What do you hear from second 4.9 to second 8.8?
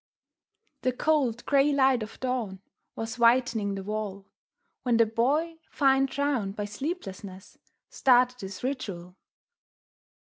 the Boy, fine drawn by sleeplessness, started his